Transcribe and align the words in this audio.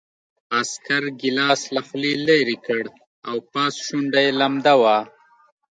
عسکر 0.59 1.03
ګیلاس 1.19 1.61
له 1.75 1.81
خولې 1.87 2.13
لېرې 2.27 2.57
کړ 2.67 2.83
او 3.29 3.35
پاس 3.51 3.73
شونډه 3.85 4.19
یې 4.25 4.31
لمده 4.39 4.73
وه 4.81 4.97